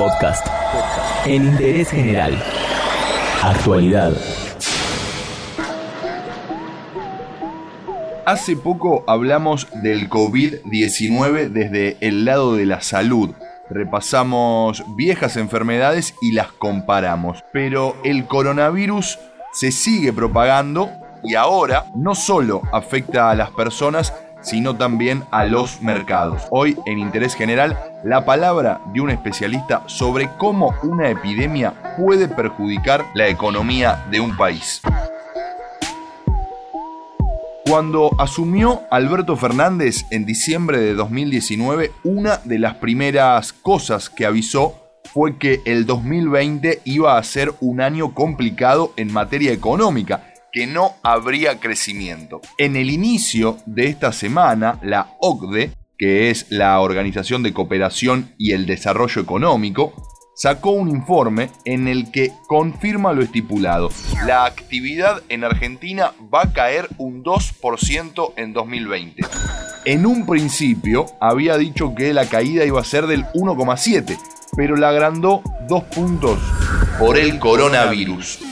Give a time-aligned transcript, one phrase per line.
[0.00, 0.46] Podcast.
[1.26, 2.42] En interés general.
[3.42, 4.14] Actualidad.
[8.24, 13.34] Hace poco hablamos del COVID-19 desde el lado de la salud.
[13.68, 17.44] Repasamos viejas enfermedades y las comparamos.
[17.52, 19.18] Pero el coronavirus
[19.52, 20.88] se sigue propagando
[21.22, 26.46] y ahora no solo afecta a las personas, sino también a los mercados.
[26.50, 33.04] Hoy en Interés General, la palabra de un especialista sobre cómo una epidemia puede perjudicar
[33.14, 34.80] la economía de un país.
[37.66, 44.74] Cuando asumió Alberto Fernández en diciembre de 2019, una de las primeras cosas que avisó
[45.12, 50.94] fue que el 2020 iba a ser un año complicado en materia económica que no
[51.02, 52.40] habría crecimiento.
[52.58, 58.52] En el inicio de esta semana, la OCDE, que es la Organización de Cooperación y
[58.52, 59.92] el Desarrollo Económico,
[60.34, 63.90] sacó un informe en el que confirma lo estipulado.
[64.26, 69.22] La actividad en Argentina va a caer un 2% en 2020.
[69.84, 74.18] En un principio había dicho que la caída iba a ser del 1,7,
[74.56, 76.38] pero la agrandó dos puntos
[76.98, 78.49] por el coronavirus.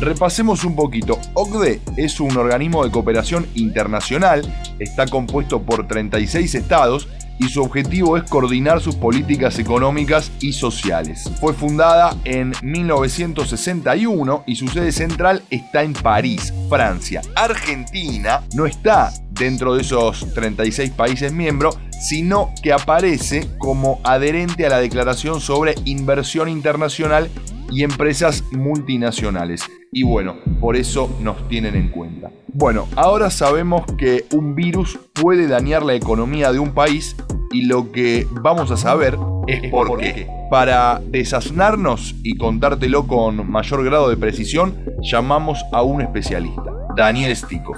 [0.00, 1.18] Repasemos un poquito.
[1.34, 4.42] OCDE es un organismo de cooperación internacional,
[4.78, 7.06] está compuesto por 36 estados
[7.38, 11.30] y su objetivo es coordinar sus políticas económicas y sociales.
[11.38, 17.20] Fue fundada en 1961 y su sede central está en París, Francia.
[17.34, 24.70] Argentina no está dentro de esos 36 países miembros, sino que aparece como adherente a
[24.70, 27.30] la Declaración sobre Inversión Internacional
[27.70, 32.30] y Empresas Multinacionales y bueno, por eso nos tienen en cuenta.
[32.48, 37.16] Bueno, ahora sabemos que un virus puede dañar la economía de un país
[37.52, 40.28] y lo que vamos a saber es por qué.
[40.50, 47.74] Para desasnarnos y contártelo con mayor grado de precisión, llamamos a un especialista, Daniel Stico.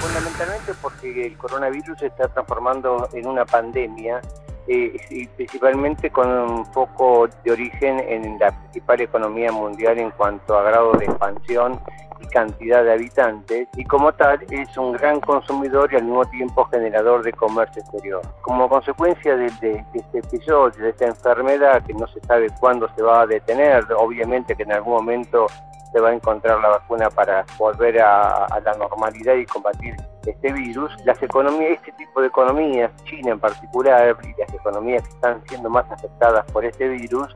[0.00, 4.20] Fundamentalmente porque el coronavirus se está transformando en una pandemia
[4.68, 10.56] eh, y principalmente con un foco de origen en la principal economía mundial en cuanto
[10.56, 11.80] a grado de expansión
[12.20, 16.64] y cantidad de habitantes y como tal es un gran consumidor y al mismo tiempo
[16.66, 18.22] generador de comercio exterior.
[18.42, 23.22] Como consecuencia de, este episodio, de esta enfermedad que no se sabe cuándo se va
[23.22, 25.46] a detener, obviamente que en algún momento
[25.92, 29.94] se va a encontrar la vacuna para volver a, la normalidad y combatir
[30.26, 35.14] este virus, las economías, este tipo de economías, China en particular, y las economías que
[35.14, 37.32] están siendo más afectadas por este virus,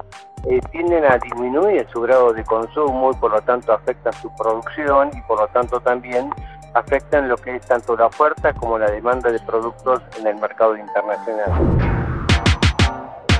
[0.48, 5.10] eh, tienden a disminuir su grado de consumo y por lo tanto afectan su producción
[5.16, 6.30] y por lo tanto también
[6.74, 10.76] afectan lo que es tanto la oferta como la demanda de productos en el mercado
[10.76, 11.95] internacional.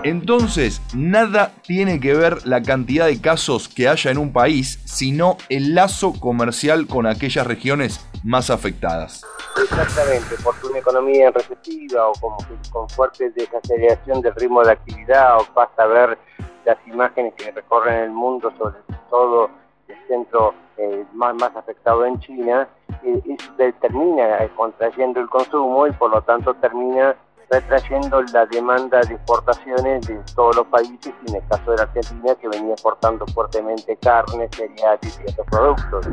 [0.06, 5.37] Entonces, nada tiene que ver la cantidad de casos que haya en un país, sino
[5.49, 9.27] el lazo comercial con aquellas regiones más afectadas.
[9.61, 12.37] Exactamente, porque una economía recesiva o como
[12.71, 16.16] con fuerte desaceleración del ritmo de actividad o basta ver
[16.65, 18.77] las imágenes que recorren el mundo, sobre
[19.11, 19.50] todo
[19.89, 22.69] el centro eh, más, afectado en China,
[23.03, 27.16] eh, termina contrayendo el consumo y por lo tanto termina
[27.51, 31.83] retrayendo la demanda de exportaciones de todos los países y en el caso de la
[31.84, 36.07] Argentina que venía exportando fuertemente carne, cereales y otros productos.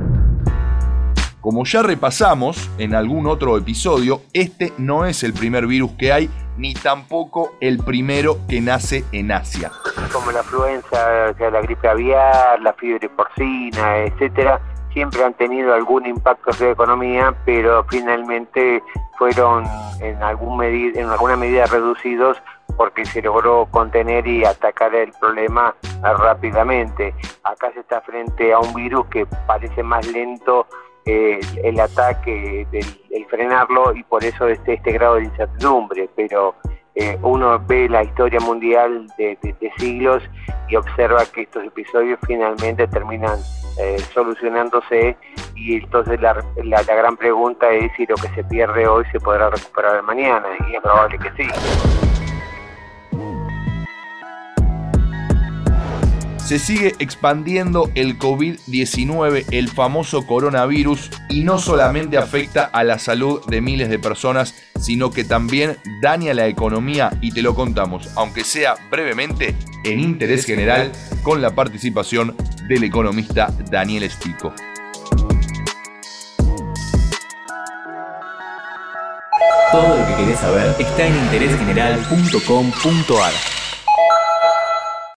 [1.42, 6.30] Como ya repasamos en algún otro episodio, este no es el primer virus que hay,
[6.56, 9.70] ni tampoco el primero que nace en Asia.
[10.14, 14.62] Como la influenza, sea, la gripe aviar, la fiebre porcina, etcétera,
[14.94, 18.82] siempre han tenido algún impacto en la economía, pero finalmente
[19.18, 19.66] fueron
[20.00, 22.42] en, algún en alguna medida reducidos
[22.78, 27.14] porque se logró contener y atacar el problema rápidamente.
[27.44, 30.66] Acá se está frente a un virus que parece más lento
[31.06, 36.54] eh, el ataque, el, frenarlo y por eso este, este grado de incertidumbre, pero
[36.96, 39.38] eh, uno ve la historia mundial de,
[39.78, 40.22] siglos
[40.70, 43.40] y observa que estos episodios finalmente terminan
[43.78, 45.18] eh, solucionándose
[45.56, 49.50] y entonces la, la, gran pregunta es si lo que se pierde hoy se podrá
[49.50, 51.50] recuperar mañana y es probable que sí.
[56.46, 63.42] Se sigue expandiendo el COVID-19, el famoso coronavirus, y no solamente afecta a la salud
[63.48, 68.44] de miles de personas, sino que también daña la economía y te lo contamos, aunque
[68.44, 69.56] sea brevemente,
[69.86, 70.92] en interés general,
[71.24, 72.36] con la participación
[72.68, 74.54] del economista Daniel Estico.
[79.72, 83.63] Todo lo que querés saber está en interésgeneral.com.ar.